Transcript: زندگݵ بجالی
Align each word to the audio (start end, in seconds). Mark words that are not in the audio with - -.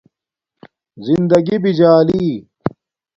زندگݵ 1.05 1.57
بجالی 1.63 2.25